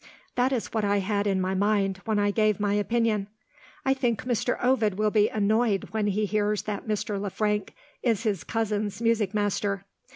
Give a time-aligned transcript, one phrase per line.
[0.33, 3.27] That is what I had in my mind, when I gave my opinion.
[3.85, 4.57] I think Mr.
[4.59, 7.21] Ovid will be annoyed when he hears that Mr.
[7.21, 9.85] Le Frank is his cousin's music master.